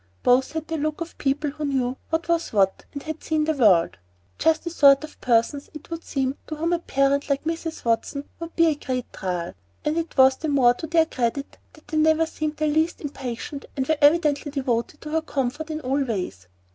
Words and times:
Both 0.23 0.53
had 0.53 0.67
the 0.67 0.79
look 0.79 0.99
of 0.99 1.15
people 1.19 1.51
who 1.51 1.63
knew 1.65 1.95
what 2.09 2.27
was 2.27 2.51
what 2.51 2.85
and 2.91 3.03
had 3.03 3.23
seen 3.23 3.43
the 3.43 3.53
world, 3.53 3.99
just 4.39 4.63
the 4.63 4.71
sort 4.71 5.03
of 5.03 5.21
persons, 5.21 5.69
it 5.75 5.91
would 5.91 6.03
seem, 6.03 6.37
to 6.47 6.55
whom 6.55 6.73
a 6.73 6.79
parent 6.79 7.29
like 7.29 7.43
Mrs. 7.43 7.85
Watson 7.85 8.27
would 8.39 8.55
be 8.55 8.65
a 8.65 8.73
great 8.73 9.13
trial; 9.13 9.53
and 9.85 9.99
it 9.99 10.17
was 10.17 10.37
the 10.37 10.47
more 10.47 10.73
to 10.73 10.87
their 10.87 11.05
credit 11.05 11.59
that 11.73 11.87
they 11.89 11.97
never 11.97 12.25
seemed 12.25 12.59
in 12.59 12.73
the 12.73 12.79
least 12.79 12.99
impatient, 12.99 13.65
and 13.77 13.85
were 13.87 13.97
evidently 14.01 14.49
devoted 14.51 15.01
to 15.01 15.11
her 15.11 15.21
comfort 15.21 15.69
in 15.69 15.81
all 15.81 16.03
ways. 16.03 16.47